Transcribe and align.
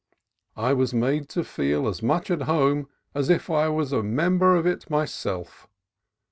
I 0.57 0.73
was 0.73 0.95
made 0.95 1.29
to 1.29 1.43
feel 1.43 1.87
as 1.87 2.01
much 2.01 2.31
at 2.31 2.41
home 2.49 2.89
as 3.13 3.29
if 3.29 3.51
I 3.51 3.69
were 3.69 3.83
a 3.83 4.01
member 4.01 4.55
of 4.55 4.65
it 4.65 4.89
my 4.89 5.05
self. 5.05 5.67